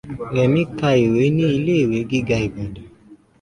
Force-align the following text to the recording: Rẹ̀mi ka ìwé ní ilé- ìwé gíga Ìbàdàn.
Rẹ̀mi 0.35 0.61
ka 0.77 0.89
ìwé 1.05 1.23
ní 1.35 1.45
ilé- 1.57 1.81
ìwé 1.83 1.99
gíga 2.09 2.37
Ìbàdàn. 2.47 2.73